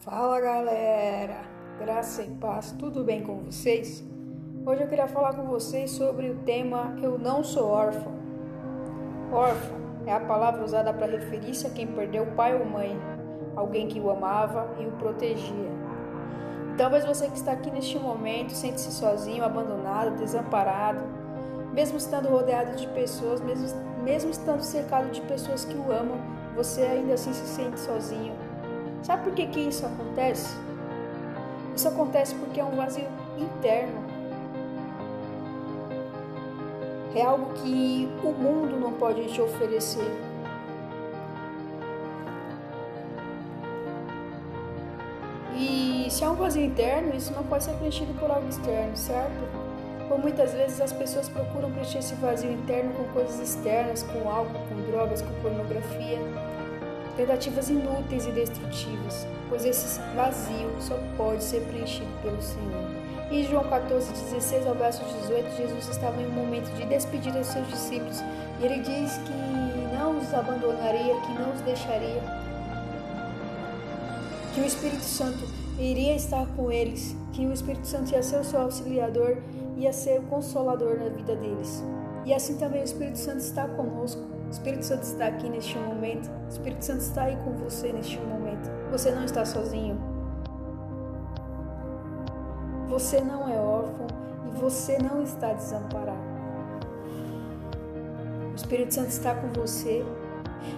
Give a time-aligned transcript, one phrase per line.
[0.00, 1.42] Fala galera,
[1.78, 4.02] graça e paz, tudo bem com vocês?
[4.64, 8.14] Hoje eu queria falar com vocês sobre o tema Eu Não Sou Órfão.
[9.30, 9.76] Órfão
[10.06, 12.98] é a palavra usada para referir-se a quem perdeu pai ou mãe,
[13.54, 15.70] alguém que o amava e o protegia.
[16.78, 21.00] Talvez você que está aqui neste momento sente-se sozinho, abandonado, desamparado,
[21.74, 26.16] mesmo estando rodeado de pessoas, mesmo, mesmo estando cercado de pessoas que o amam,
[26.56, 28.32] você ainda assim se sente sozinho
[29.02, 30.56] Sabe por que, que isso acontece?
[31.74, 33.06] Isso acontece porque é um vazio
[33.38, 34.04] interno.
[37.14, 40.10] É algo que o mundo não pode te oferecer.
[45.56, 49.60] E se é um vazio interno, isso não pode ser preenchido por algo externo, certo?
[50.08, 54.60] Por muitas vezes as pessoas procuram preencher esse vazio interno com coisas externas, com álcool,
[54.68, 56.18] com drogas, com pornografia
[57.20, 62.88] tentativas inúteis e destrutivas, pois esse vazio só pode ser preenchido pelo Senhor.
[63.30, 67.48] Em João 14, 16 ao verso 18, Jesus estava em um momento de despedida dos
[67.48, 68.20] seus discípulos
[68.58, 72.22] e ele diz que não os abandonaria, que não os deixaria,
[74.54, 75.46] que o Espírito Santo
[75.78, 79.36] iria estar com eles, que o Espírito Santo ia ser o seu auxiliador,
[79.76, 81.84] ia ser o consolador na vida deles.
[82.24, 84.22] E assim também o Espírito Santo está conosco.
[84.46, 86.30] O Espírito Santo está aqui neste momento.
[86.46, 88.70] O Espírito Santo está aí com você neste momento.
[88.90, 89.98] Você não está sozinho.
[92.88, 94.06] Você não é órfão
[94.46, 96.18] e você não está desamparado.
[98.52, 100.04] O Espírito Santo está com você.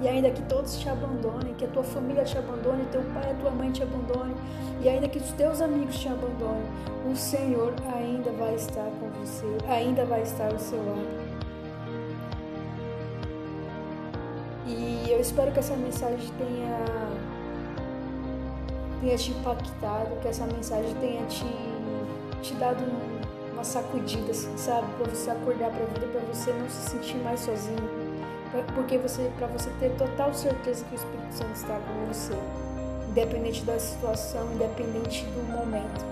[0.00, 3.30] E ainda que todos te abandonem, que a tua família te abandone, teu pai e
[3.30, 4.34] a tua mãe te abandone,
[4.82, 6.64] e ainda que os teus amigos te abandonem,
[7.10, 11.34] o Senhor ainda vai estar com você, ainda vai estar ao seu lado.
[14.66, 16.78] E eu espero que essa mensagem tenha,
[19.00, 21.46] tenha te impactado, que essa mensagem tenha te,
[22.42, 22.82] te dado
[23.52, 24.86] uma sacudida, assim, sabe?
[24.98, 28.13] Para você acordar para a vida, para você não se sentir mais sozinho.
[28.74, 32.34] Porque você, para você ter total certeza que o Espírito Santo está com você,
[33.08, 36.04] independente da situação, independente do momento.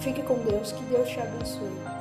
[0.00, 1.95] Fique com Deus, que Deus te abençoe.